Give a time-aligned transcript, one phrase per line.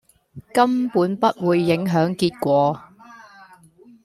[0.51, 2.81] 根本不會影響結果